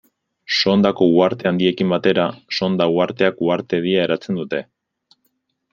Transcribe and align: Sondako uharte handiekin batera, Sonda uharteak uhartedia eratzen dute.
Sondako 0.59 1.07
uharte 1.17 1.49
handiekin 1.49 1.91
batera, 1.93 2.25
Sonda 2.61 2.89
uharteak 2.95 3.45
uhartedia 3.49 4.03
eratzen 4.09 4.41
dute. 4.43 4.65